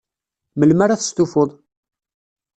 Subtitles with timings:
[0.57, 1.49] Melmi ara testufuḍ?